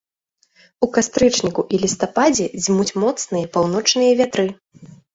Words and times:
У 0.87 0.89
кастрычніку 0.95 1.61
і 1.77 1.81
лістападзе 1.85 2.49
дзьмуць 2.65 2.89
моцныя 3.07 3.55
паўночныя 3.55 4.11
вятры. 4.25 4.53